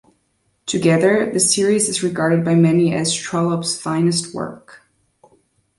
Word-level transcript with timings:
Together, 0.65 1.29
the 1.31 1.39
series 1.39 1.87
is 1.87 2.01
regarded 2.01 2.43
by 2.43 2.55
many 2.55 2.91
as 2.91 3.13
Trollope's 3.13 3.79
finest 3.79 4.33
work. 4.33 4.81